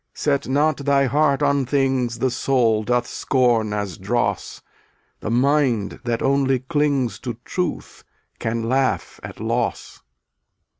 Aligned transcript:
Set 0.15 0.47
not 0.47 0.77
thy 0.77 1.05
heart 1.05 1.43
on 1.43 1.63
things 1.63 2.17
The 2.17 2.31
soul 2.31 2.81
doth 2.83 3.05
scorn 3.05 3.71
as 3.71 3.99
dross; 3.99 4.63
The 5.19 5.29
mind 5.29 5.99
that 6.05 6.23
only 6.23 6.57
clings 6.57 7.19
To 7.19 7.35
truth 7.45 8.03
can 8.39 8.63
laugh 8.67 9.19
at 9.21 9.39
loss. 9.39 10.01